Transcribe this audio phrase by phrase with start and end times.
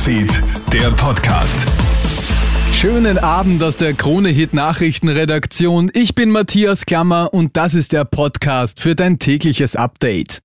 [0.00, 1.66] Newsfeed, der Podcast.
[2.72, 5.90] Schönen Abend aus der Krone Hit Nachrichtenredaktion.
[5.92, 10.40] Ich bin Matthias Klammer und das ist der Podcast für dein tägliches Update.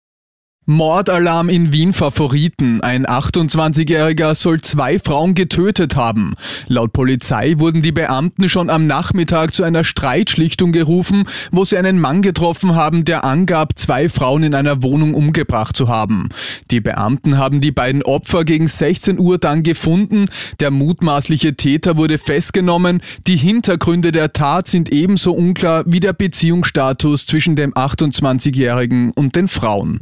[0.68, 2.82] Mordalarm in Wien Favoriten.
[2.82, 6.34] Ein 28-Jähriger soll zwei Frauen getötet haben.
[6.68, 12.00] Laut Polizei wurden die Beamten schon am Nachmittag zu einer Streitschlichtung gerufen, wo sie einen
[12.00, 16.30] Mann getroffen haben, der angab, zwei Frauen in einer Wohnung umgebracht zu haben.
[16.72, 20.26] Die Beamten haben die beiden Opfer gegen 16 Uhr dann gefunden.
[20.60, 23.02] Der mutmaßliche Täter wurde festgenommen.
[23.28, 29.48] Die Hintergründe der Tat sind ebenso unklar wie der Beziehungsstatus zwischen dem 28-Jährigen und den
[29.48, 30.00] Frauen.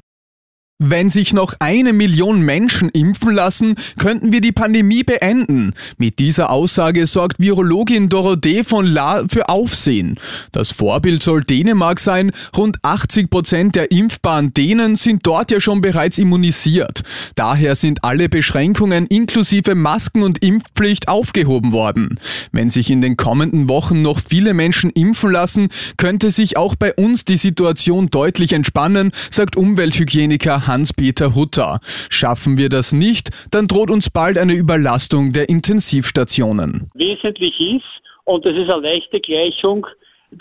[0.85, 5.71] Wenn sich noch eine Million Menschen impfen lassen, könnten wir die Pandemie beenden.
[5.97, 10.19] Mit dieser Aussage sorgt Virologin Dorothee von La für Aufsehen.
[10.51, 12.33] Das Vorbild soll Dänemark sein.
[12.57, 17.03] Rund 80 Prozent der impfbaren Dänen sind dort ja schon bereits immunisiert.
[17.35, 22.19] Daher sind alle Beschränkungen inklusive Masken und Impfpflicht aufgehoben worden.
[22.51, 26.93] Wenn sich in den kommenden Wochen noch viele Menschen impfen lassen, könnte sich auch bei
[26.93, 31.79] uns die Situation deutlich entspannen, sagt Umwelthygieniker Hans-Peter Hutter.
[32.09, 36.89] Schaffen wir das nicht, dann droht uns bald eine Überlastung der Intensivstationen.
[36.95, 37.85] Wesentlich ist,
[38.25, 39.85] und das ist eine leichte Gleichung,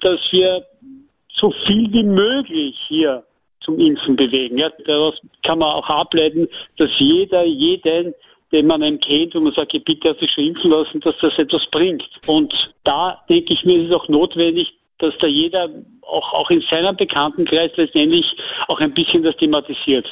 [0.03, 0.65] dass wir
[1.35, 3.25] so viel wie möglich hier
[3.61, 4.59] zum Impfen bewegen.
[4.59, 8.15] Ja, daraus kann man auch ableiten, dass jeder, jeden,
[8.53, 11.39] den man einem kennt, und man sagt, bitte hat sich schon impfen lassen, dass das
[11.39, 12.05] etwas bringt.
[12.27, 12.53] Und
[12.85, 15.69] da denke ich mir, ist es auch notwendig, dass da jeder
[16.03, 18.27] auch, auch in seinem Bekanntenkreis letztendlich
[18.69, 20.07] auch ein bisschen das thematisiert.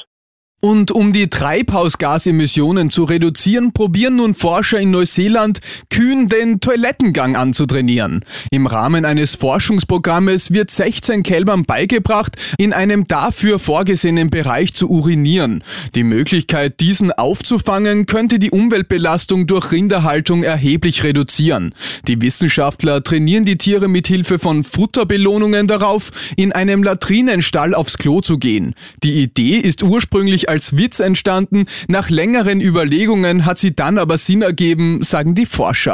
[0.61, 5.59] Und um die Treibhausgasemissionen zu reduzieren, probieren nun Forscher in Neuseeland,
[6.01, 8.21] Kühen den Toilettengang anzutrainieren.
[8.49, 15.63] Im Rahmen eines Forschungsprogrammes wird 16 Kälbern beigebracht, in einem dafür vorgesehenen Bereich zu urinieren.
[15.93, 21.75] Die Möglichkeit, diesen aufzufangen, könnte die Umweltbelastung durch Rinderhaltung erheblich reduzieren.
[22.07, 28.21] Die Wissenschaftler trainieren die Tiere mit Hilfe von Futterbelohnungen darauf, in einem Latrinenstall aufs Klo
[28.21, 28.73] zu gehen.
[29.03, 34.41] Die Idee ist ursprünglich als Witz entstanden, nach längeren Überlegungen hat sie dann aber Sinn
[34.41, 35.90] ergeben, sagen die Forscher.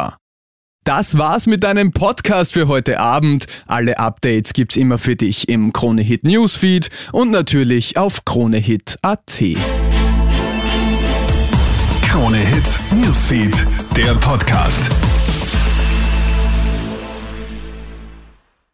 [0.88, 3.46] Das war's mit deinem Podcast für heute Abend.
[3.66, 9.42] Alle Updates gibt's immer für dich im Kronehit Newsfeed und natürlich auf kronehit.at.
[12.04, 13.66] Kronehit Newsfeed,
[13.98, 14.90] der Podcast.